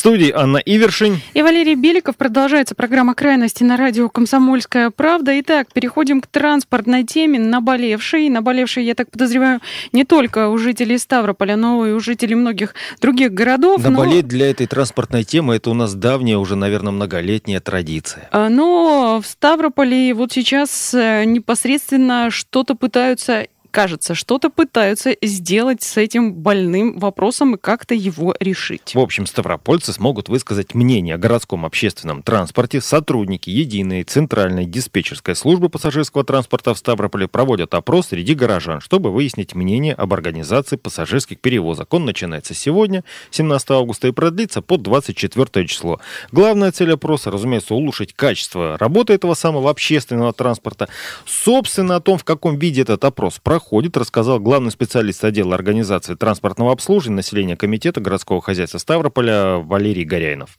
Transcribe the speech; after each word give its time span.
Студии 0.00 0.32
Анна 0.34 0.56
Ивершин. 0.56 1.20
И 1.34 1.42
Валерий 1.42 1.74
Беликов. 1.74 2.16
Продолжается 2.16 2.74
программа 2.74 3.14
«Крайности» 3.14 3.64
на 3.64 3.76
радио 3.76 4.08
«Комсомольская 4.08 4.88
правда». 4.88 5.38
Итак, 5.40 5.74
переходим 5.74 6.22
к 6.22 6.26
транспортной 6.26 7.04
теме. 7.04 7.38
Наболевшей. 7.38 8.30
Наболевшей, 8.30 8.86
я 8.86 8.94
так 8.94 9.10
подозреваю, 9.10 9.60
не 9.92 10.06
только 10.06 10.48
у 10.48 10.56
жителей 10.56 10.96
Ставрополя, 10.96 11.56
но 11.56 11.86
и 11.86 11.92
у 11.92 12.00
жителей 12.00 12.34
многих 12.34 12.74
других 13.02 13.34
городов. 13.34 13.84
Наболеть 13.84 14.22
но... 14.22 14.30
для 14.30 14.50
этой 14.50 14.66
транспортной 14.66 15.24
темы– 15.24 15.54
это 15.56 15.68
у 15.68 15.74
нас 15.74 15.92
давняя, 15.92 16.38
уже, 16.38 16.56
наверное, 16.56 16.92
многолетняя 16.92 17.60
традиция. 17.60 18.26
А, 18.32 18.48
но 18.48 19.20
в 19.22 19.26
Ставрополе 19.26 20.14
вот 20.14 20.32
сейчас 20.32 20.94
э, 20.94 21.24
непосредственно 21.26 22.30
что-то 22.30 22.74
пытаются 22.74 23.48
кажется, 23.70 24.14
что-то 24.14 24.50
пытаются 24.50 25.16
сделать 25.22 25.82
с 25.82 25.96
этим 25.96 26.34
больным 26.34 26.98
вопросом 26.98 27.54
и 27.54 27.58
как-то 27.58 27.94
его 27.94 28.34
решить. 28.40 28.94
В 28.94 28.98
общем, 28.98 29.26
ставропольцы 29.26 29.92
смогут 29.92 30.28
высказать 30.28 30.74
мнение 30.74 31.14
о 31.14 31.18
городском 31.18 31.64
общественном 31.64 32.22
транспорте. 32.22 32.80
Сотрудники 32.80 33.48
единой 33.50 34.02
центральной 34.02 34.66
диспетчерской 34.66 35.36
службы 35.36 35.68
пассажирского 35.68 36.24
транспорта 36.24 36.74
в 36.74 36.78
Ставрополе 36.78 37.28
проводят 37.28 37.74
опрос 37.74 38.08
среди 38.08 38.34
горожан, 38.34 38.80
чтобы 38.80 39.10
выяснить 39.10 39.54
мнение 39.54 39.94
об 39.94 40.12
организации 40.12 40.76
пассажирских 40.76 41.40
перевозок. 41.40 41.94
Он 41.94 42.04
начинается 42.04 42.54
сегодня, 42.54 43.04
17 43.30 43.70
августа, 43.70 44.08
и 44.08 44.12
продлится 44.12 44.62
по 44.62 44.76
24 44.76 45.66
число. 45.66 46.00
Главная 46.32 46.72
цель 46.72 46.92
опроса, 46.92 47.30
разумеется, 47.30 47.74
улучшить 47.74 48.14
качество 48.14 48.76
работы 48.78 49.12
этого 49.12 49.34
самого 49.34 49.70
общественного 49.70 50.32
транспорта. 50.32 50.88
Собственно, 51.26 51.96
о 51.96 52.00
том, 52.00 52.18
в 52.18 52.24
каком 52.24 52.58
виде 52.58 52.82
этот 52.82 53.04
опрос 53.04 53.38
проходит, 53.38 53.59
проходит, 53.60 53.98
рассказал 53.98 54.40
главный 54.40 54.70
специалист 54.70 55.22
отдела 55.22 55.54
организации 55.54 56.14
транспортного 56.14 56.72
обслуживания 56.72 57.16
населения 57.16 57.56
Комитета 57.58 58.00
городского 58.00 58.40
хозяйства 58.40 58.78
Ставрополя 58.78 59.58
Валерий 59.58 60.04
Горяйнов. 60.04 60.56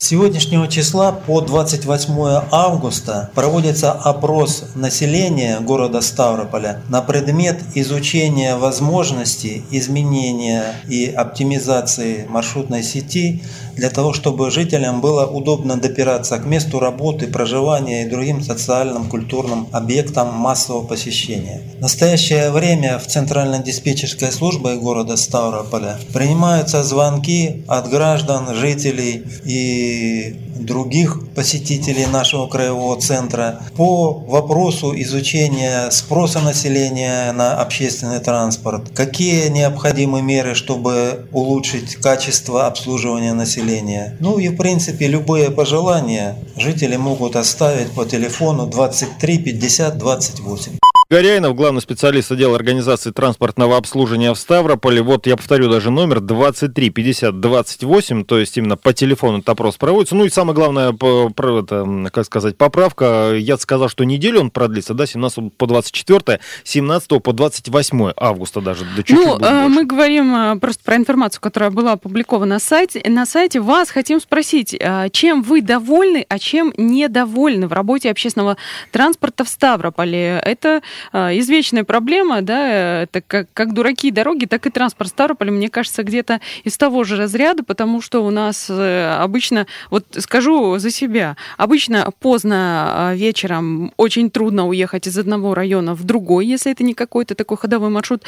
Сегодняшнего 0.00 0.68
числа 0.68 1.10
по 1.10 1.40
28 1.40 2.12
августа 2.52 3.30
проводится 3.34 3.90
опрос 3.90 4.66
населения 4.76 5.58
города 5.58 6.00
Ставрополя 6.02 6.82
на 6.88 7.02
предмет 7.02 7.60
изучения 7.74 8.54
возможностей 8.54 9.64
изменения 9.72 10.76
и 10.88 11.06
оптимизации 11.06 12.26
маршрутной 12.28 12.84
сети 12.84 13.42
для 13.74 13.90
того, 13.90 14.12
чтобы 14.12 14.52
жителям 14.52 15.00
было 15.00 15.26
удобно 15.26 15.76
допираться 15.76 16.38
к 16.38 16.46
месту 16.46 16.78
работы, 16.78 17.26
проживания 17.26 18.04
и 18.04 18.08
другим 18.08 18.40
социальным, 18.40 19.08
культурным 19.08 19.66
объектам 19.72 20.32
массового 20.32 20.86
посещения. 20.86 21.60
В 21.78 21.80
настоящее 21.80 22.52
время 22.52 23.00
в 23.00 23.06
Центральной 23.08 23.64
диспетчерской 23.64 24.30
службе 24.30 24.76
города 24.76 25.16
Ставрополя 25.16 25.98
принимаются 26.12 26.84
звонки 26.84 27.64
от 27.66 27.90
граждан, 27.90 28.54
жителей 28.54 29.24
и 29.44 29.87
других 30.58 31.18
посетителей 31.34 32.06
нашего 32.06 32.46
краевого 32.46 33.00
центра 33.00 33.62
по 33.76 34.12
вопросу 34.12 34.92
изучения 35.00 35.90
спроса 35.90 36.40
населения 36.40 37.32
на 37.32 37.60
общественный 37.60 38.20
транспорт, 38.20 38.90
какие 38.94 39.48
необходимы 39.48 40.22
меры, 40.22 40.54
чтобы 40.54 41.28
улучшить 41.32 41.96
качество 41.96 42.66
обслуживания 42.66 43.34
населения. 43.34 44.16
Ну 44.20 44.38
и 44.38 44.48
в 44.48 44.56
принципе 44.56 45.06
любые 45.06 45.50
пожелания 45.50 46.36
жители 46.56 46.96
могут 46.96 47.36
оставить 47.36 47.90
по 47.92 48.04
телефону 48.04 48.66
23 48.66 49.38
50 49.38 49.98
28. 49.98 50.87
Горяйнов, 51.10 51.54
главный 51.54 51.80
специалист 51.80 52.30
отдела 52.30 52.54
организации 52.54 53.12
транспортного 53.12 53.78
обслуживания 53.78 54.30
в 54.34 54.38
Ставрополе. 54.38 55.00
Вот 55.00 55.26
я 55.26 55.38
повторю 55.38 55.70
даже 55.70 55.90
номер 55.90 56.20
23 56.20 56.90
50 56.90 57.40
28, 57.40 58.24
то 58.26 58.38
есть 58.38 58.58
именно 58.58 58.76
по 58.76 58.92
телефону 58.92 59.38
этот 59.38 59.48
опрос 59.48 59.78
проводится. 59.78 60.14
Ну 60.14 60.26
и 60.26 60.28
самое 60.28 60.54
главное, 60.54 60.92
это, 60.92 62.10
как 62.12 62.26
сказать, 62.26 62.58
поправка. 62.58 63.32
Я 63.34 63.56
сказал, 63.56 63.88
что 63.88 64.04
неделю 64.04 64.40
он 64.40 64.50
продлится, 64.50 64.92
да, 64.92 65.06
17 65.06 65.54
по 65.56 65.66
24, 65.66 66.40
17 66.64 67.22
по 67.22 67.32
28 67.32 68.12
августа 68.14 68.60
даже. 68.60 68.84
Да, 68.94 69.02
чуть 69.02 69.16
-чуть 69.16 69.38
ну, 69.38 69.38
э, 69.38 69.68
мы 69.68 69.86
говорим 69.86 70.36
э, 70.36 70.58
просто 70.58 70.84
про 70.84 70.96
информацию, 70.96 71.40
которая 71.40 71.70
была 71.70 71.92
опубликована 71.92 72.56
на 72.56 72.58
сайте. 72.58 73.02
На 73.08 73.24
сайте 73.24 73.60
вас 73.60 73.88
хотим 73.88 74.20
спросить, 74.20 74.76
э, 74.78 75.08
чем 75.10 75.40
вы 75.40 75.62
довольны, 75.62 76.26
а 76.28 76.38
чем 76.38 76.74
недовольны 76.76 77.66
в 77.66 77.72
работе 77.72 78.10
общественного 78.10 78.58
транспорта 78.92 79.44
в 79.44 79.48
Ставрополе? 79.48 80.42
Это 80.44 80.82
извечная 81.12 81.84
проблема, 81.84 82.42
да, 82.42 83.02
это 83.02 83.20
как, 83.20 83.48
как 83.52 83.72
дураки 83.74 84.10
дороги, 84.10 84.46
так 84.46 84.66
и 84.66 84.70
транспорт 84.70 85.10
Ставрополя, 85.10 85.52
мне 85.52 85.68
кажется, 85.68 86.02
где-то 86.02 86.40
из 86.64 86.76
того 86.76 87.04
же 87.04 87.16
разряда, 87.16 87.62
потому 87.62 88.00
что 88.00 88.24
у 88.24 88.30
нас 88.30 88.66
э, 88.68 89.16
обычно, 89.20 89.66
вот 89.90 90.04
скажу 90.18 90.78
за 90.78 90.90
себя, 90.90 91.36
обычно 91.56 92.10
поздно 92.20 92.56
а, 93.10 93.14
вечером 93.14 93.92
очень 93.96 94.30
трудно 94.30 94.66
уехать 94.68 95.06
из 95.06 95.18
одного 95.18 95.54
района 95.54 95.94
в 95.94 96.04
другой, 96.04 96.46
если 96.46 96.72
это 96.72 96.84
не 96.84 96.94
какой-то 96.94 97.34
такой 97.34 97.56
ходовой 97.56 97.90
маршрут. 97.90 98.22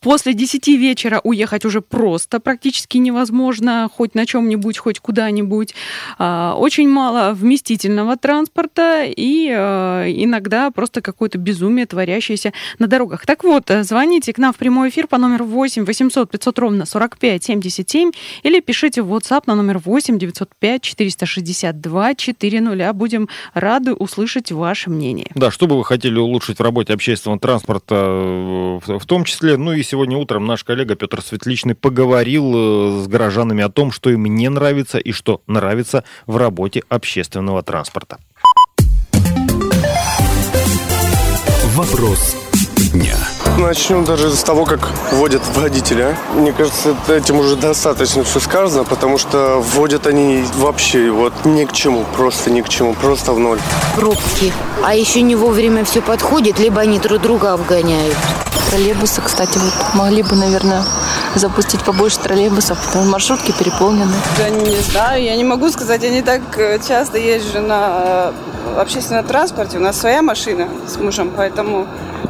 После 0.00 0.34
10 0.34 0.68
вечера 0.68 1.20
уехать 1.24 1.64
уже 1.64 1.80
просто 1.80 2.40
практически 2.40 2.98
невозможно, 2.98 3.88
хоть 3.92 4.14
на 4.14 4.26
чем-нибудь, 4.26 4.78
хоть 4.78 5.00
куда-нибудь. 5.00 5.74
А, 6.18 6.54
очень 6.56 6.88
мало 6.88 7.32
вместительного 7.34 8.16
транспорта 8.16 9.04
и 9.04 9.48
иногда 9.50 10.70
просто 10.70 11.00
какое-то 11.00 11.38
безумие 11.38 11.86
творящееся 12.00 12.52
на 12.78 12.86
дорогах. 12.86 13.26
Так 13.26 13.44
вот, 13.44 13.70
э, 13.70 13.82
звоните 13.82 14.32
к 14.32 14.38
нам 14.38 14.52
в 14.54 14.56
прямой 14.56 14.88
эфир 14.88 15.06
по 15.06 15.18
номеру 15.18 15.44
8 15.44 15.84
800 15.84 16.30
500 16.30 16.58
ровно 16.58 16.86
45 16.86 17.44
77 17.44 18.12
или 18.42 18.60
пишите 18.60 19.02
в 19.02 19.12
WhatsApp 19.12 19.42
на 19.46 19.54
номер 19.54 19.78
8 19.78 20.18
905 20.18 20.82
462 20.82 22.14
400. 22.14 22.92
Будем 22.94 23.28
рады 23.52 23.92
услышать 23.92 24.50
ваше 24.50 24.88
мнение. 24.88 25.30
Да, 25.34 25.50
что 25.50 25.66
бы 25.66 25.76
вы 25.76 25.84
хотели 25.84 26.18
улучшить 26.18 26.58
в 26.58 26.62
работе 26.62 26.94
общественного 26.94 27.38
транспорта 27.38 27.94
э, 27.94 28.78
в 28.86 29.06
том 29.06 29.24
числе. 29.24 29.58
Ну 29.58 29.72
и 29.72 29.82
сегодня 29.82 30.16
утром 30.16 30.46
наш 30.46 30.64
коллега 30.64 30.94
Петр 30.94 31.20
Светличный 31.20 31.74
поговорил 31.74 32.52
э, 32.54 33.02
с 33.02 33.08
горожанами 33.08 33.62
о 33.62 33.68
том, 33.68 33.92
что 33.92 34.08
им 34.08 34.24
не 34.24 34.48
нравится 34.48 34.98
и 34.98 35.12
что 35.12 35.42
нравится 35.46 36.04
в 36.26 36.38
работе 36.38 36.82
общественного 36.88 37.62
транспорта. 37.62 38.18
Вопрос 41.74 42.34
дня. 42.92 43.16
Начнем 43.56 44.04
даже 44.04 44.34
с 44.34 44.42
того, 44.42 44.64
как 44.64 44.90
вводят 45.12 45.42
водителя. 45.54 46.16
Мне 46.34 46.52
кажется, 46.52 46.96
этим 47.08 47.38
уже 47.38 47.54
достаточно 47.54 48.24
все 48.24 48.40
сказано, 48.40 48.82
потому 48.82 49.18
что 49.18 49.60
вводят 49.60 50.08
они 50.08 50.44
вообще 50.56 51.10
вот 51.10 51.32
ни 51.44 51.64
к 51.64 51.72
чему, 51.72 52.04
просто 52.16 52.50
ни 52.50 52.62
к 52.62 52.68
чему, 52.68 52.94
просто 52.94 53.32
в 53.32 53.38
ноль. 53.38 53.60
Пробки. 53.94 54.52
А 54.84 54.96
еще 54.96 55.22
не 55.22 55.36
вовремя 55.36 55.84
все 55.84 56.00
подходит, 56.00 56.58
либо 56.58 56.80
они 56.80 56.98
друг 56.98 57.20
друга 57.22 57.52
обгоняют. 57.52 58.16
Троллейбусы, 58.68 59.20
кстати, 59.20 59.58
вот 59.58 59.94
могли 59.94 60.24
бы, 60.24 60.34
наверное, 60.34 60.82
запустить 61.36 61.82
побольше 61.84 62.18
троллейбусов, 62.18 62.78
потому 62.84 63.04
что 63.04 63.12
маршрутки 63.12 63.52
переполнены. 63.52 64.14
Я 64.38 64.50
не 64.50 64.80
знаю, 64.80 65.22
я 65.22 65.36
не 65.36 65.44
могу 65.44 65.70
сказать, 65.70 66.02
я 66.02 66.10
не 66.10 66.22
так 66.22 66.40
э, 66.56 66.80
часто 66.86 67.18
езжу 67.18 67.60
на 67.60 68.32
э, 68.64 68.80
общественном 68.80 69.24
транспорте. 69.24 69.78
У 69.78 69.80
нас 69.80 69.98
своя 69.98 70.22
машина 70.22 70.68
с 70.86 70.96
мужем, 70.96 71.32
поэтому 71.36 71.86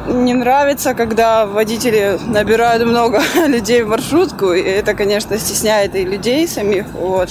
не 0.07 0.35
нравится, 0.35 0.95
когда 0.95 1.47
водители 1.47 2.19
набирают 2.27 2.85
много 2.85 3.23
людей 3.47 3.83
в 3.83 3.89
маршрутку. 3.89 4.53
И 4.53 4.63
это, 4.63 4.95
конечно, 4.95 5.39
стесняет 5.39 5.95
и 5.95 6.05
людей 6.05 6.47
самих. 6.49 6.87
Вот. 6.93 7.31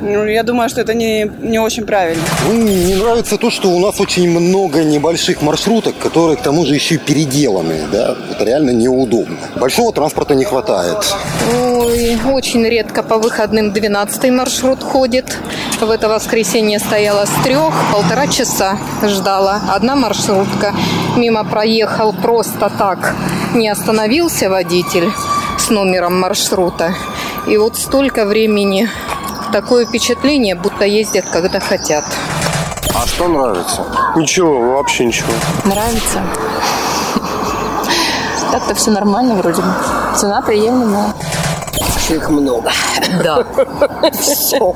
Ну, 0.00 0.24
я 0.24 0.42
думаю, 0.42 0.68
что 0.70 0.80
это 0.80 0.94
не, 0.94 1.30
не 1.40 1.58
очень 1.58 1.84
правильно. 1.84 2.22
Ну, 2.46 2.54
не 2.54 2.94
нравится 2.94 3.36
то, 3.36 3.50
что 3.50 3.68
у 3.68 3.78
нас 3.78 4.00
очень 4.00 4.30
много 4.30 4.82
небольших 4.82 5.42
маршруток, 5.42 5.98
которые 5.98 6.36
к 6.36 6.42
тому 6.42 6.64
же 6.64 6.74
еще 6.74 6.94
и 6.94 6.98
переделаны. 6.98 7.86
Да? 7.92 8.16
Это 8.30 8.44
реально 8.44 8.70
неудобно. 8.70 9.36
Большого 9.56 9.92
транспорта 9.92 10.34
не 10.34 10.44
хватает. 10.44 10.96
Ой, 11.54 12.18
очень 12.32 12.64
редко 12.64 13.02
по 13.02 13.18
выходным 13.18 13.72
12 13.72 14.30
маршрут 14.30 14.82
ходит. 14.82 15.36
В 15.80 15.90
это 15.90 16.08
воскресенье 16.08 16.78
стояла 16.78 17.24
с 17.24 17.42
трех, 17.42 17.74
полтора 17.92 18.26
часа 18.26 18.78
ждала. 19.02 19.60
Одна 19.68 19.96
маршрутка. 19.96 20.74
Мимо 21.16 21.44
проехал 21.44 22.12
просто 22.12 22.70
так. 22.70 23.14
Не 23.54 23.68
остановился 23.68 24.50
водитель 24.50 25.10
с 25.58 25.70
номером 25.70 26.20
маршрута. 26.20 26.94
И 27.46 27.56
вот 27.56 27.76
столько 27.76 28.26
времени 28.26 28.88
Такое 29.52 29.84
впечатление, 29.84 30.54
будто 30.54 30.84
ездят, 30.84 31.24
когда 31.28 31.58
хотят. 31.58 32.04
А 32.94 33.04
что 33.04 33.26
нравится? 33.26 33.84
Ничего, 34.14 34.74
вообще 34.74 35.06
ничего. 35.06 35.32
Нравится. 35.64 36.22
Так-то 38.52 38.74
все 38.74 38.92
нормально 38.92 39.34
вроде 39.34 39.60
бы. 39.60 39.68
Цена 40.16 40.40
приемлемая. 40.40 41.14
Их 42.10 42.28
много. 42.28 42.72
Да. 43.22 43.44
Все. 44.12 44.74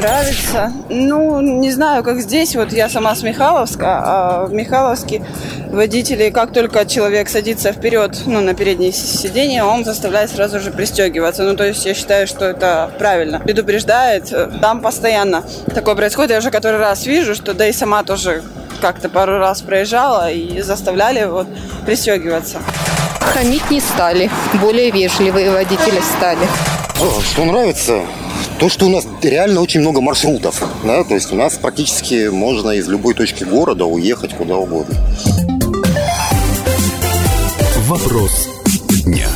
Нравится. 0.00 0.72
Ну, 0.88 1.40
не 1.40 1.70
знаю, 1.70 2.02
как 2.02 2.20
здесь. 2.20 2.56
Вот 2.56 2.72
я 2.72 2.88
сама 2.88 3.14
с 3.14 3.22
Михайловска, 3.22 4.02
а 4.04 4.46
в 4.46 4.52
Михайловске 4.52 5.24
водители, 5.70 6.30
как 6.30 6.52
только 6.52 6.84
человек 6.86 7.28
садится 7.28 7.72
вперед, 7.72 8.22
ну, 8.26 8.40
на 8.40 8.54
переднее 8.54 8.92
сиденье, 8.92 9.64
он 9.64 9.84
заставляет 9.84 10.30
сразу 10.30 10.58
же 10.58 10.72
пристегиваться. 10.72 11.44
Ну, 11.44 11.54
то 11.54 11.64
есть 11.64 11.86
я 11.86 11.94
считаю, 11.94 12.26
что 12.26 12.46
это 12.46 12.90
правильно. 12.98 13.38
Предупреждает. 13.38 14.32
Там 14.60 14.80
постоянно 14.80 15.44
такое 15.72 15.94
происходит. 15.94 16.32
Я 16.32 16.38
уже 16.38 16.50
который 16.50 16.78
раз 16.78 17.06
вижу, 17.06 17.34
что 17.34 17.54
да 17.54 17.66
и 17.66 17.72
сама 17.72 18.02
тоже 18.02 18.42
как-то 18.80 19.08
пару 19.08 19.38
раз 19.38 19.62
проезжала 19.62 20.30
и 20.30 20.60
заставляли 20.60 21.24
вот 21.24 21.46
пристегиваться. 21.86 22.58
Хамить 23.32 23.70
не 23.70 23.80
стали. 23.80 24.30
Более 24.60 24.90
вежливые 24.90 25.50
водители 25.50 26.00
стали. 26.16 26.46
Что 27.32 27.44
нравится? 27.44 28.02
То, 28.58 28.68
что 28.68 28.86
у 28.86 28.88
нас 28.88 29.06
реально 29.22 29.60
очень 29.60 29.80
много 29.80 30.00
маршрутов. 30.00 30.62
Да? 30.84 31.04
То 31.04 31.14
есть 31.14 31.32
у 31.32 31.36
нас 31.36 31.54
практически 31.54 32.28
можно 32.28 32.70
из 32.70 32.88
любой 32.88 33.14
точки 33.14 33.44
города 33.44 33.84
уехать 33.84 34.34
куда 34.34 34.56
угодно. 34.56 34.96
Вопрос 37.86 38.48
дня. 39.04 39.28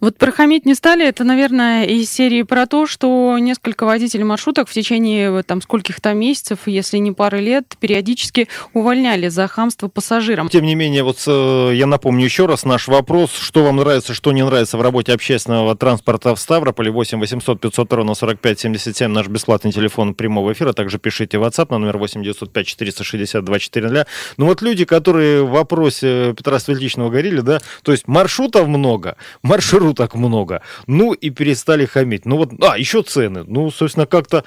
Вот 0.00 0.16
прохамить 0.16 0.64
не 0.64 0.74
стали, 0.74 1.06
это, 1.06 1.24
наверное, 1.24 1.84
из 1.84 2.10
серии 2.10 2.42
про 2.42 2.66
то, 2.66 2.86
что 2.86 3.36
несколько 3.38 3.84
водителей 3.84 4.22
маршруток 4.22 4.68
в 4.68 4.72
течение 4.72 5.42
там 5.42 5.60
скольких-то 5.60 6.12
месяцев, 6.12 6.60
если 6.66 6.98
не 6.98 7.10
пары 7.10 7.40
лет, 7.40 7.74
периодически 7.80 8.48
увольняли 8.74 9.28
за 9.28 9.48
хамство 9.48 9.88
пассажирам. 9.88 10.48
Тем 10.48 10.64
не 10.64 10.76
менее, 10.76 11.02
вот 11.02 11.18
э, 11.26 11.72
я 11.74 11.86
напомню 11.86 12.24
еще 12.24 12.46
раз 12.46 12.64
наш 12.64 12.86
вопрос, 12.86 13.32
что 13.32 13.64
вам 13.64 13.76
нравится, 13.76 14.14
что 14.14 14.30
не 14.30 14.44
нравится 14.44 14.78
в 14.78 14.82
работе 14.82 15.12
общественного 15.12 15.74
транспорта 15.74 16.34
в 16.36 16.40
Ставрополе, 16.40 16.92
8 16.92 17.18
800 17.18 17.60
500 17.60 17.92
ровно 17.92 18.14
45 18.14 18.60
77, 18.60 19.10
наш 19.10 19.26
бесплатный 19.26 19.72
телефон 19.72 20.14
прямого 20.14 20.52
эфира, 20.52 20.72
также 20.72 20.98
пишите 20.98 21.38
в 21.38 21.42
WhatsApp 21.42 21.66
на 21.70 21.78
номер 21.78 21.98
8 21.98 22.22
905 22.22 22.66
462 22.66 23.58
400. 23.58 24.06
Ну 24.36 24.46
вот 24.46 24.62
люди, 24.62 24.84
которые 24.84 25.42
в 25.42 25.50
вопросе 25.50 26.34
Петра 26.36 26.60
Светличного 26.60 27.10
говорили, 27.10 27.40
да, 27.40 27.60
то 27.82 27.90
есть 27.90 28.06
маршрутов 28.06 28.68
много, 28.68 29.16
маршрут 29.42 29.87
так 29.94 30.14
много. 30.14 30.62
Ну 30.86 31.12
и 31.12 31.30
перестали 31.30 31.86
хамить. 31.86 32.26
Ну 32.26 32.36
вот, 32.36 32.52
а, 32.62 32.78
еще 32.78 33.02
цены. 33.02 33.44
Ну, 33.46 33.70
собственно, 33.70 34.06
как-то 34.06 34.44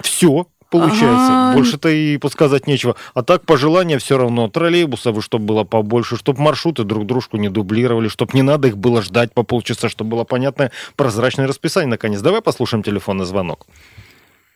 все 0.00 0.46
получается. 0.70 1.32
А-а-а. 1.32 1.54
Больше-то 1.54 1.88
и 1.88 2.18
подсказать 2.18 2.66
нечего. 2.66 2.96
А 3.14 3.22
так 3.22 3.44
пожелания 3.44 3.98
все 3.98 4.18
равно 4.18 4.48
троллейбусов, 4.48 5.22
чтобы 5.24 5.46
было 5.46 5.64
побольше, 5.64 6.16
чтобы 6.16 6.42
маршруты 6.42 6.84
друг 6.84 7.06
дружку 7.06 7.36
не 7.36 7.48
дублировали, 7.48 8.08
чтобы 8.08 8.32
не 8.34 8.42
надо 8.42 8.68
их 8.68 8.76
было 8.76 9.02
ждать 9.02 9.32
по 9.32 9.42
полчаса, 9.42 9.88
чтобы 9.88 10.10
было 10.10 10.24
понятное 10.24 10.72
прозрачное 10.96 11.46
расписание 11.46 11.88
наконец. 11.88 12.20
Давай 12.20 12.42
послушаем 12.42 12.82
телефонный 12.82 13.24
звонок. 13.24 13.66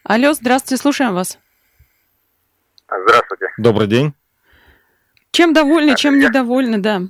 Алло, 0.04 0.34
здравствуйте, 0.34 0.80
слушаем 0.80 1.14
вас. 1.14 1.38
Здравствуйте. 2.86 3.46
Добрый 3.56 3.86
день. 3.86 4.12
Чем 5.30 5.54
довольны, 5.54 5.96
чем 5.96 6.18
Я... 6.18 6.28
недовольны, 6.28 6.78
да 6.78 7.02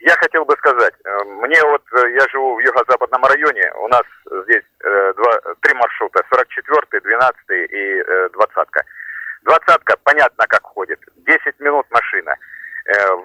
я 0.00 0.14
хотел 0.16 0.44
бы 0.44 0.54
сказать, 0.58 0.94
э, 1.04 1.24
мне 1.24 1.60
вот, 1.64 1.82
э, 1.92 2.10
я 2.12 2.26
живу 2.28 2.54
в 2.54 2.60
юго-западном 2.60 3.24
районе, 3.24 3.72
у 3.78 3.88
нас 3.88 4.02
здесь 4.44 4.64
э, 4.84 5.12
два, 5.16 5.54
три 5.60 5.74
маршрута, 5.74 6.22
44-й, 6.30 6.98
12-й 6.98 7.64
и 7.66 8.02
э, 8.06 8.28
20-ка. 8.28 8.82
Двадцатка, 9.42 9.96
понятно, 10.04 10.46
как 10.46 10.62
ходит, 10.62 11.00
10 11.16 11.60
минут 11.60 11.86
машина. 11.90 12.36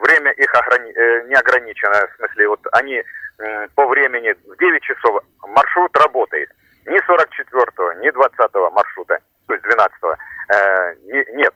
Время 0.01 0.31
их 0.31 0.53
ограни... 0.53 0.91
не 1.27 1.35
ограничено, 1.35 2.05
в 2.07 2.15
смысле, 2.17 2.49
вот 2.49 2.59
они 2.73 2.95
э, 2.95 3.67
по 3.75 3.87
времени 3.87 4.33
в 4.33 4.57
9 4.57 4.83
часов 4.83 5.23
маршрут 5.47 5.95
работает. 5.97 6.49
Ни 6.85 6.99
44-го, 6.99 7.93
ни 7.93 8.09
20-го 8.09 8.71
маршрута, 8.71 9.19
то 9.47 9.53
есть 9.53 9.65
12-го, 9.65 10.15
э, 10.53 10.95
не, 11.05 11.25
нет. 11.37 11.53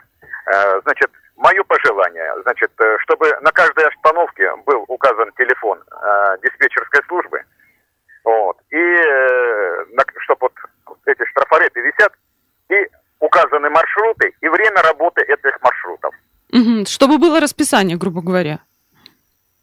Э, 0.47 0.79
значит, 0.83 1.11
Мое 1.37 1.63
пожелание, 1.65 2.33
значит, 2.41 2.71
э, 2.79 2.97
чтобы 3.03 3.29
на 3.41 3.51
каждой 3.51 3.85
остановке 3.85 4.55
был 4.65 4.85
указан 4.87 5.31
телефон 5.37 5.79
э, 5.79 6.37
диспетчерской 6.41 6.96
службы, 7.07 7.43
вот, 8.23 8.57
и 8.69 8.77
э, 8.77 9.85
чтобы 10.19 10.49
вот 10.85 10.97
эти 11.05 11.25
штрафареты 11.29 11.81
висят, 11.81 12.13
и 12.69 12.75
указаны 13.19 13.69
маршруты 13.69 14.33
и 14.41 14.47
время 14.47 14.81
работы 14.81 15.21
этих 15.21 15.61
маршрутов. 15.61 16.13
Угу, 16.51 16.85
чтобы 16.85 17.17
было 17.17 17.39
расписание, 17.39 17.97
грубо 17.97 18.21
говоря. 18.21 18.59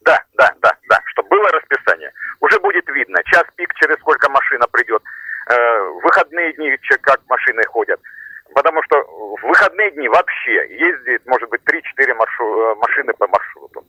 Да, 0.01 0.23
да, 0.35 0.51
да, 0.61 0.73
да, 0.89 1.01
чтобы 1.07 1.31
было 1.31 1.49
расписание. 1.51 2.13
Уже 2.41 2.59
будет 2.61 2.87
видно, 2.89 3.23
час 3.25 3.45
пик, 3.57 3.73
через 3.75 3.97
сколько 4.01 4.31
машина 4.31 4.67
придет, 4.71 5.03
э, 5.49 5.79
выходные 6.03 6.53
дни, 6.55 6.77
как 7.01 7.21
машины 7.29 7.63
ходят. 7.69 8.01
Потому 8.55 8.83
что 8.85 9.03
в 9.03 9.47
выходные 9.47 9.91
дни 9.93 10.09
вообще 10.09 10.55
ездит, 10.77 11.27
может 11.27 11.49
быть, 11.49 11.63
3-4 11.65 12.15
маршу... 12.15 12.45
Э, 12.45 12.75
машины 12.77 13.13
по 13.15 13.27
маршруту. 13.27 13.85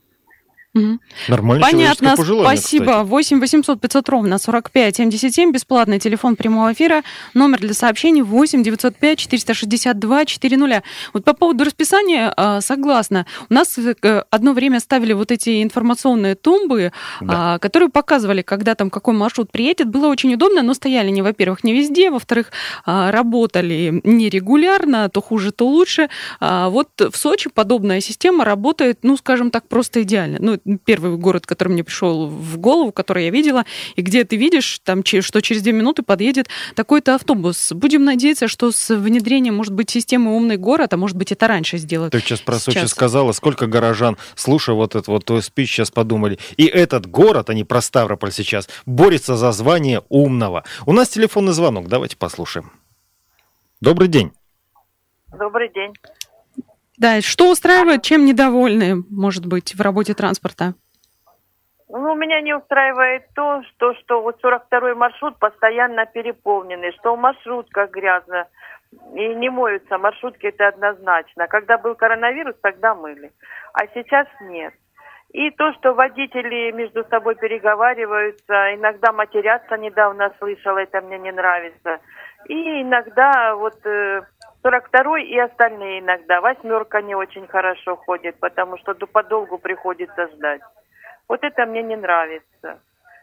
Угу. 0.75 0.99
Нормально. 1.29 1.65
Понятно, 1.65 2.15
спасибо. 2.15 2.85
Кстати. 2.85 3.05
8 3.05 3.39
800 3.39 3.79
500 3.79 4.09
ровно 4.09 4.37
45 4.37 4.97
77, 4.97 5.51
бесплатный 5.51 5.99
телефон 5.99 6.35
прямого 6.35 6.73
эфира, 6.73 7.01
номер 7.33 7.59
для 7.59 7.73
сообщений 7.73 8.21
8 8.21 8.61
905 8.61 9.17
462 9.17 10.25
400. 10.25 10.83
Вот 11.13 11.23
по 11.23 11.33
поводу 11.33 11.63
расписания 11.63 12.33
а, 12.35 12.59
согласна. 12.59 13.25
У 13.49 13.53
нас 13.53 13.77
э, 13.77 14.23
одно 14.29 14.51
время 14.51 14.81
ставили 14.81 15.13
вот 15.13 15.31
эти 15.31 15.63
информационные 15.63 16.35
тумбы, 16.35 16.91
да. 17.21 17.55
А, 17.55 17.59
которые 17.59 17.89
показывали, 17.89 18.41
когда 18.41 18.75
там 18.75 18.89
какой 18.89 19.13
маршрут 19.13 19.51
приедет. 19.51 19.87
Было 19.87 20.07
очень 20.07 20.33
удобно, 20.33 20.61
но 20.61 20.73
стояли 20.73 21.09
не, 21.09 21.21
во-первых, 21.21 21.63
не 21.63 21.73
везде, 21.73 22.11
во-вторых, 22.11 22.51
а, 22.85 23.11
работали 23.11 24.01
нерегулярно, 24.03 25.07
то 25.09 25.21
хуже, 25.21 25.51
то 25.51 25.67
лучше. 25.67 26.09
Вот 26.41 26.89
в 26.99 27.15
Сочи 27.15 27.49
подобная 27.49 28.01
система 28.01 28.43
работает, 28.43 28.99
ну, 29.03 29.15
скажем 29.15 29.51
так, 29.51 29.67
просто 29.67 30.01
идеально. 30.01 30.37
Ну, 30.41 30.59
первый 30.83 31.15
город, 31.17 31.45
который 31.45 31.69
мне 31.69 31.83
пришел 31.83 32.27
в 32.27 32.57
голову, 32.57 32.91
который 32.91 33.25
я 33.25 33.29
видела, 33.29 33.65
и 33.95 34.01
где 34.01 34.23
ты 34.23 34.35
видишь, 34.35 34.79
там, 34.83 35.03
что 35.05 35.41
через 35.41 35.61
две 35.61 35.71
минуты 35.71 36.03
подъедет 36.03 36.47
такой-то 36.75 37.15
автобус. 37.15 37.71
Будем 37.71 38.03
надеяться, 38.03 38.47
что 38.47 38.71
с 38.71 38.95
внедрением, 38.95 39.55
может 39.55 39.73
быть, 39.73 39.89
системы 39.89 40.35
«Умный 40.35 40.57
город», 40.57 40.93
а 40.93 40.97
может 40.97 41.17
быть, 41.17 41.31
это 41.31 41.47
раньше 41.47 41.77
сделают. 41.77 42.11
Ты 42.11 42.19
сейчас 42.19 42.41
про 42.41 42.55
Сочи 42.55 42.85
сказала, 42.87 43.31
сколько 43.31 43.67
горожан, 43.67 44.17
слушая 44.35 44.75
вот 44.75 44.95
этот 44.95 45.07
вот 45.07 45.25
твой 45.25 45.41
спич, 45.43 45.71
сейчас 45.71 45.91
подумали, 45.91 46.39
и 46.57 46.65
этот 46.65 47.05
город, 47.07 47.49
а 47.49 47.53
не 47.53 47.63
про 47.63 47.81
Ставрополь 47.81 48.31
сейчас, 48.31 48.67
борется 48.85 49.35
за 49.35 49.51
звание 49.51 50.01
умного. 50.09 50.63
У 50.85 50.93
нас 50.93 51.09
телефонный 51.09 51.53
звонок, 51.53 51.87
давайте 51.87 52.17
послушаем. 52.17 52.71
Добрый 53.81 54.07
день. 54.07 54.31
Добрый 55.37 55.71
день. 55.71 55.93
Да, 56.97 57.21
что 57.21 57.51
устраивает, 57.51 58.03
чем 58.03 58.25
недовольны, 58.25 59.03
может 59.09 59.45
быть, 59.45 59.75
в 59.75 59.81
работе 59.81 60.13
транспорта? 60.13 60.73
Ну, 61.89 62.15
меня 62.15 62.41
не 62.41 62.55
устраивает 62.55 63.23
то, 63.35 63.61
что, 63.63 63.93
что 63.95 64.21
вот 64.21 64.43
42-й 64.43 64.95
маршрут 64.95 65.37
постоянно 65.39 66.05
переполненный, 66.05 66.91
что 66.93 67.15
в 67.15 67.19
маршрутках 67.19 67.91
грязно, 67.91 68.47
и 69.13 69.35
не 69.35 69.49
моются 69.49 69.97
маршрутки, 69.97 70.47
это 70.47 70.69
однозначно. 70.69 71.47
Когда 71.47 71.77
был 71.77 71.95
коронавирус, 71.95 72.55
тогда 72.61 72.95
мыли, 72.95 73.31
а 73.73 73.87
сейчас 73.93 74.27
нет. 74.41 74.73
И 75.31 75.51
то, 75.51 75.73
что 75.73 75.93
водители 75.93 76.71
между 76.71 77.03
собой 77.09 77.35
переговариваются, 77.35 78.73
иногда 78.73 79.11
матерятся, 79.11 79.77
недавно 79.77 80.33
слышала, 80.39 80.77
это 80.77 81.01
мне 81.01 81.17
не 81.17 81.31
нравится. 81.31 81.99
И 82.47 82.81
иногда 82.81 83.55
вот 83.55 83.85
э, 83.85 84.21
42 84.65 85.19
и 85.19 85.37
остальные 85.37 85.99
иногда. 85.99 86.41
Восьмерка 86.41 87.03
не 87.03 87.13
очень 87.13 87.45
хорошо 87.45 87.95
ходит, 87.97 88.39
потому 88.39 88.79
что 88.79 88.95
подолгу 88.95 89.59
приходится 89.59 90.27
ждать. 90.29 90.61
Вот 91.27 91.43
это 91.43 91.67
мне 91.67 91.83
не 91.83 91.95
нравится. 91.95 92.79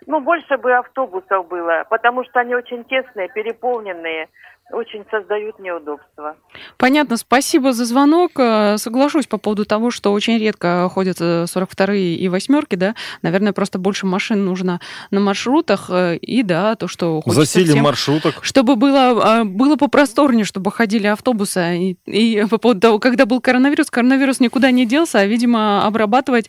Ну, 0.06 0.20
больше 0.20 0.56
бы 0.56 0.72
автобусов 0.72 1.49
было, 1.49 1.84
потому 1.90 2.25
что 2.25 2.40
они 2.40 2.54
очень 2.54 2.84
тесные, 2.84 3.28
переполненные 3.28 4.28
очень 4.73 5.04
создают 5.11 5.59
неудобства. 5.59 6.37
Понятно, 6.78 7.16
спасибо 7.16 7.73
за 7.73 7.85
звонок. 7.85 8.33
Э, 8.37 8.76
соглашусь 8.78 9.26
по 9.26 9.38
поводу 9.38 9.64
того, 9.64 9.90
что 9.90 10.12
очень 10.12 10.38
редко 10.38 10.88
ходят 10.88 11.21
42-е 11.21 12.16
и 12.16 12.28
восьмерки, 12.28 12.76
да. 12.76 12.95
Наверное, 13.23 13.52
просто 13.52 13.78
больше 13.78 14.07
машин 14.07 14.45
нужно 14.45 14.81
на 15.11 15.21
маршрутах. 15.21 15.90
Э, 15.90 16.16
и 16.16 16.42
да, 16.42 16.75
то, 16.76 16.88
что 16.88 17.21
хочется 17.21 17.45
Засилие 17.45 17.73
всем, 17.73 17.85
маршруток. 17.85 18.38
Чтобы 18.42 18.76
было, 18.76 19.40
э, 19.40 19.45
было 19.45 19.76
попросторнее, 19.76 20.45
чтобы 20.45 20.73
ходили 20.73 21.07
автобусы. 21.07 21.76
И, 21.78 21.97
и 22.07 22.47
по 22.47 22.59
поводу 22.59 22.81
того, 22.81 22.99
когда 22.99 23.26
был 23.26 23.40
коронавирус, 23.40 23.90
коронавирус 23.90 24.40
никуда 24.40 24.71
не 24.71 24.87
делся, 24.87 25.21
а, 25.21 25.26
видимо, 25.26 25.87
обрабатывать 25.87 26.49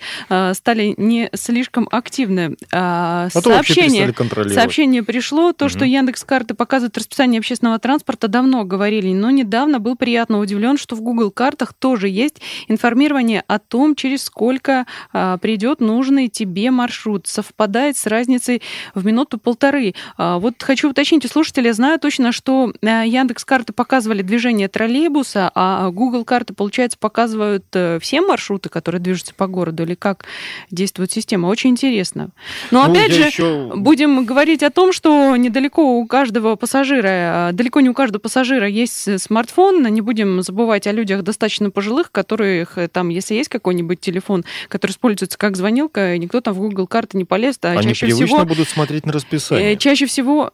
стали 0.53 0.93
не 0.97 1.29
слишком 1.33 1.87
активны. 1.91 2.55
А 2.71 3.29
сообщение, 3.29 4.13
сообщение 4.49 5.03
пришло, 5.03 5.51
то, 5.51 5.65
угу. 5.65 5.69
что 5.69 5.85
Яндекс 5.85 6.23
карты 6.23 6.53
показывают 6.53 6.97
расписание 6.97 7.39
общественного 7.39 7.79
транспорта, 7.79 8.02
транспорта 8.03 8.27
давно 8.27 8.65
говорили, 8.65 9.13
но 9.13 9.31
недавно 9.31 9.79
был 9.79 9.95
приятно 9.95 10.39
удивлен, 10.39 10.77
что 10.77 10.95
в 10.95 11.01
Google 11.01 11.31
картах 11.31 11.73
тоже 11.73 12.09
есть 12.09 12.41
информирование 12.67 13.43
о 13.47 13.59
том, 13.59 13.95
через 13.95 14.23
сколько 14.23 14.85
а, 15.13 15.37
придет 15.37 15.79
нужный 15.79 16.27
тебе 16.27 16.69
маршрут. 16.69 17.27
Совпадает 17.27 17.95
с 17.95 18.05
разницей 18.05 18.61
в 18.93 19.05
минуту-полторы. 19.05 19.93
А, 20.17 20.37
вот 20.39 20.61
хочу 20.61 20.89
уточнить 20.89 21.23
у 21.23 21.29
слушателя, 21.29 21.71
знаю 21.71 21.97
точно, 21.97 22.33
что 22.33 22.73
а, 22.81 23.03
Яндекс 23.03 23.45
карты 23.45 23.71
показывали 23.71 24.21
движение 24.21 24.67
троллейбуса, 24.67 25.49
а 25.55 25.89
Google 25.91 26.25
карты, 26.25 26.53
получается, 26.53 26.97
показывают 26.97 27.65
э, 27.73 27.99
все 28.01 28.21
маршруты, 28.21 28.67
которые 28.67 28.99
движутся 28.99 29.33
по 29.33 29.47
городу, 29.47 29.83
или 29.83 29.95
как 29.95 30.25
действует 30.71 31.11
система. 31.11 31.47
Очень 31.47 31.71
интересно. 31.71 32.29
Но 32.71 32.85
ну, 32.85 32.91
опять 32.91 33.13
же, 33.13 33.21
еще... 33.21 33.71
будем 33.75 34.25
говорить 34.25 34.61
о 34.61 34.69
том, 34.69 34.91
что 34.91 35.35
недалеко 35.37 35.99
у 35.99 36.05
каждого 36.05 36.55
пассажира, 36.55 37.51
далеко 37.53 37.79
не 37.79 37.92
у 37.93 37.95
каждого 37.95 38.19
пассажира 38.19 38.67
есть 38.67 39.21
смартфон. 39.21 39.83
Не 39.85 40.01
будем 40.01 40.41
забывать 40.41 40.87
о 40.87 40.91
людях 40.91 41.21
достаточно 41.21 41.69
пожилых, 41.69 42.11
которых 42.11 42.79
э, 42.79 42.87
там, 42.87 43.09
если 43.09 43.35
есть 43.35 43.49
какой-нибудь 43.49 43.99
телефон, 43.99 44.43
который 44.67 44.91
используется 44.91 45.37
как 45.37 45.55
звонилка, 45.55 46.17
никто 46.17 46.41
там 46.41 46.55
в 46.55 46.57
Google 46.57 46.87
карты 46.87 47.17
не 47.17 47.23
полез. 47.23 47.59
А 47.61 47.73
Они 47.73 47.83
чаще 47.83 48.07
привычно 48.07 48.25
всего, 48.25 48.45
будут 48.45 48.67
смотреть 48.67 49.05
на 49.05 49.13
расписание. 49.13 49.73
Э, 49.73 49.77
чаще 49.77 50.07
всего 50.07 50.53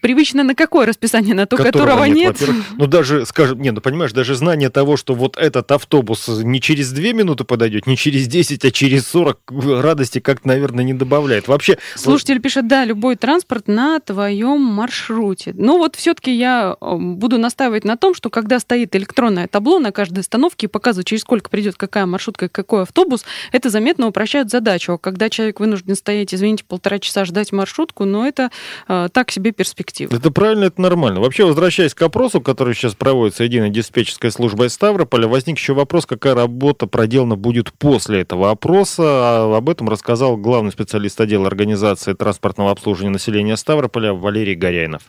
Привычно 0.00 0.44
на 0.44 0.54
какое 0.54 0.86
расписание? 0.86 1.34
На 1.34 1.46
то, 1.46 1.56
которого, 1.56 1.86
которого 1.86 2.04
нет? 2.04 2.40
нет? 2.40 2.50
Ну, 2.76 2.86
даже, 2.86 3.26
скажем, 3.26 3.60
не, 3.60 3.70
ну, 3.70 3.80
понимаешь, 3.80 4.12
даже 4.12 4.34
знание 4.34 4.70
того, 4.70 4.96
что 4.96 5.14
вот 5.14 5.36
этот 5.36 5.70
автобус 5.72 6.28
не 6.28 6.60
через 6.60 6.92
две 6.92 7.12
минуты 7.12 7.44
подойдет, 7.44 7.86
не 7.86 7.96
через 7.96 8.26
10, 8.28 8.64
а 8.64 8.70
через 8.70 9.06
40, 9.08 9.40
радости 9.80 10.20
как-то, 10.20 10.48
наверное, 10.48 10.84
не 10.84 10.94
добавляет. 10.94 11.48
Вообще... 11.48 11.78
Слушатель 11.96 12.34
вот... 12.34 12.42
пишет, 12.42 12.68
да, 12.68 12.84
любой 12.84 13.16
транспорт 13.16 13.66
на 13.66 13.98
твоем 14.00 14.60
маршруте. 14.60 15.52
Ну, 15.56 15.78
вот 15.78 15.96
все-таки 15.96 16.32
я 16.32 16.76
э, 16.80 16.96
буду 16.96 17.38
настаивать 17.38 17.84
на 17.84 17.96
том, 17.96 18.14
что 18.14 18.30
когда 18.30 18.60
стоит 18.60 18.94
электронное 18.94 19.48
табло 19.48 19.78
на 19.78 19.90
каждой 19.90 20.20
остановке 20.20 20.66
и 20.66 20.68
показывает, 20.68 21.06
через 21.06 21.22
сколько 21.22 21.50
придет 21.50 21.76
какая 21.76 22.06
маршрутка 22.06 22.46
и 22.46 22.48
какой 22.48 22.82
автобус, 22.82 23.24
это 23.52 23.70
заметно 23.70 24.06
упрощает 24.06 24.50
задачу. 24.50 24.92
А 24.92 24.98
когда 24.98 25.28
человек 25.28 25.60
вынужден 25.60 25.96
стоять, 25.96 26.32
извините, 26.32 26.64
полтора 26.64 26.98
часа 26.98 27.24
ждать 27.24 27.52
маршрутку, 27.52 28.04
ну, 28.04 28.24
это 28.24 28.50
э, 28.86 29.08
так 29.12 29.30
себе 29.30 29.50
перспектива 29.52 29.87
перспективы. 29.88 30.16
Это 30.16 30.30
правильно, 30.30 30.64
это 30.64 30.80
нормально. 30.80 31.20
Вообще, 31.20 31.44
возвращаясь 31.44 31.94
к 31.94 32.02
опросу, 32.02 32.40
который 32.40 32.74
сейчас 32.74 32.94
проводится 32.94 33.44
единой 33.44 33.70
диспетчерской 33.70 34.30
службой 34.30 34.70
Ставрополя, 34.70 35.28
возник 35.28 35.58
еще 35.58 35.74
вопрос, 35.74 36.06
какая 36.06 36.34
работа 36.34 36.86
проделана 36.86 37.36
будет 37.36 37.72
после 37.72 38.20
этого 38.20 38.50
опроса. 38.50 39.02
А 39.04 39.56
об 39.56 39.68
этом 39.68 39.88
рассказал 39.88 40.36
главный 40.36 40.72
специалист 40.72 41.20
отдела 41.20 41.46
организации 41.46 42.12
транспортного 42.12 42.70
обслуживания 42.70 43.12
населения 43.12 43.56
Ставрополя 43.56 44.12
Валерий 44.12 44.54
Горяйнов. 44.54 45.02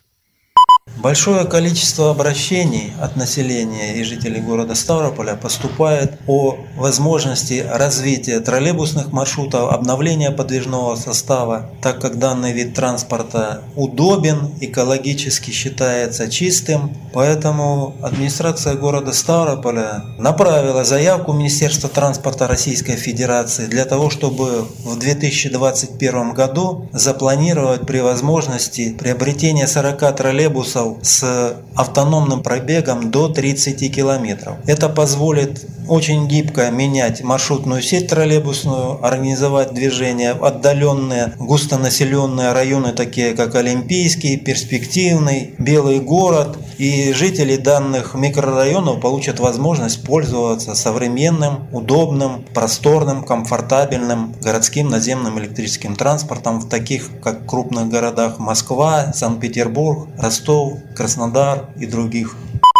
Большое 0.97 1.45
количество 1.45 2.11
обращений 2.11 2.91
от 2.99 3.15
населения 3.15 3.95
и 3.95 4.03
жителей 4.03 4.41
города 4.41 4.75
Ставрополя 4.75 5.35
поступает 5.35 6.19
о 6.27 6.57
возможности 6.75 7.65
развития 7.71 8.41
троллейбусных 8.41 9.13
маршрутов, 9.13 9.71
обновления 9.71 10.31
подвижного 10.31 10.97
состава, 10.97 11.69
так 11.81 12.01
как 12.01 12.19
данный 12.19 12.51
вид 12.51 12.73
транспорта 12.73 13.61
удобен, 13.77 14.53
экологически 14.59 15.51
считается 15.51 16.29
чистым. 16.29 16.93
Поэтому 17.13 17.95
администрация 18.01 18.75
города 18.75 19.13
Ставрополя 19.13 20.03
направила 20.17 20.83
заявку 20.83 21.31
Министерства 21.31 21.87
транспорта 21.87 22.45
Российской 22.47 22.97
Федерации 22.97 23.67
для 23.67 23.85
того, 23.85 24.09
чтобы 24.09 24.67
в 24.83 24.99
2021 24.99 26.33
году 26.33 26.89
запланировать 26.91 27.87
при 27.87 27.99
возможности 27.99 28.93
приобретение 28.99 29.65
40 29.67 30.15
троллейбусов 30.17 30.78
автобусов 30.79 30.97
с 31.01 31.55
автономным 31.75 32.43
пробегом 32.43 33.11
до 33.11 33.29
30 33.29 33.93
километров. 33.93 34.57
Это 34.65 34.89
позволит 34.89 35.65
очень 35.89 36.27
гибко 36.27 36.69
менять 36.69 37.23
маршрутную 37.23 37.81
сеть 37.81 38.07
троллейбусную, 38.07 39.03
организовать 39.03 39.73
движение 39.73 40.33
в 40.35 40.45
отдаленные 40.45 41.33
густонаселенные 41.39 42.53
районы, 42.53 42.91
такие 42.91 43.33
как 43.33 43.55
Олимпийский, 43.55 44.37
Перспективный, 44.37 45.55
Белый 45.57 45.99
город. 45.99 46.57
И 46.77 47.11
жители 47.13 47.57
данных 47.57 48.13
микрорайонов 48.13 49.01
получат 49.01 49.39
возможность 49.39 50.03
пользоваться 50.03 50.75
современным, 50.75 51.67
удобным, 51.73 52.45
просторным, 52.53 53.23
комфортабельным 53.23 54.33
городским 54.41 54.89
наземным 54.89 55.39
электрическим 55.39 55.95
транспортом 55.95 56.59
в 56.59 56.69
таких 56.69 57.09
как 57.21 57.45
крупных 57.45 57.89
городах 57.89 58.39
Москва, 58.39 59.11
Санкт-Петербург, 59.13 60.07
Ростов, 60.17 60.68
Краснодар 60.95 61.69
и 61.79 61.85
других. 61.85 62.35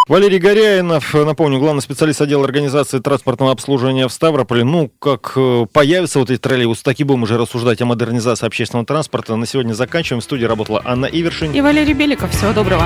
Валерий 0.10 0.40
Горяинов, 0.40 1.14
напомню, 1.14 1.60
главный 1.60 1.84
специалист 1.84 2.20
отдела 2.20 2.44
организации 2.44 2.98
транспортного 2.98 3.52
обслуживания 3.52 4.08
в 4.08 4.12
Ставрополе. 4.12 4.64
Ну, 4.64 4.92
как 4.98 5.34
э, 5.36 5.68
появятся 5.72 6.18
вот 6.18 6.32
эти 6.32 6.40
троллейбусы, 6.40 6.82
так 6.84 7.00
и 7.00 7.04
будем 7.04 7.24
уже 7.24 7.38
рассуждать 7.38 7.80
о 7.84 7.86
модернизации 7.86 8.48
общественного 8.48 8.88
транспорта. 8.88 9.36
На 9.36 9.46
сегодня 9.46 9.74
заканчиваем. 9.74 10.22
В 10.22 10.24
студии 10.24 10.46
работала 10.46 10.82
Анна 10.84 11.06
Ивершин. 11.06 11.52
И 11.52 11.62
Валерий 11.62 11.94
Беликов. 11.94 12.32
Всего 12.32 12.54
доброго. 12.54 12.86